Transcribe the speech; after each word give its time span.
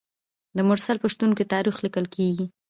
د 0.57 0.59
مرسل 0.69 0.97
په 1.01 1.07
شتون 1.13 1.31
کې 1.37 1.49
تاریخ 1.53 1.75
لیکل 1.85 2.05
کیږي. 2.15 2.45